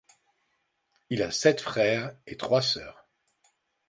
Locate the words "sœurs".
2.63-3.05